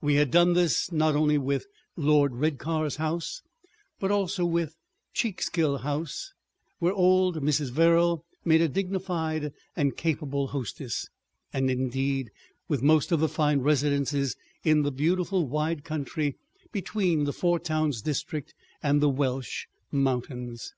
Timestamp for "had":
0.14-0.30